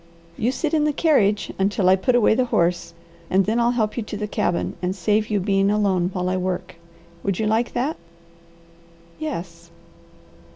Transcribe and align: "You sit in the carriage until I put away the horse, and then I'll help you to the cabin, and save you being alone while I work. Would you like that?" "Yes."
"You 0.35 0.51
sit 0.51 0.73
in 0.73 0.85
the 0.85 0.93
carriage 0.93 1.53
until 1.59 1.87
I 1.87 1.95
put 1.95 2.15
away 2.15 2.33
the 2.33 2.45
horse, 2.45 2.95
and 3.29 3.45
then 3.45 3.59
I'll 3.59 3.73
help 3.77 3.95
you 3.97 4.01
to 4.01 4.17
the 4.17 4.25
cabin, 4.27 4.75
and 4.81 4.95
save 4.95 5.29
you 5.29 5.39
being 5.39 5.69
alone 5.69 6.09
while 6.11 6.27
I 6.27 6.37
work. 6.37 6.77
Would 7.21 7.37
you 7.37 7.45
like 7.45 7.73
that?" 7.73 7.97
"Yes." 9.19 9.69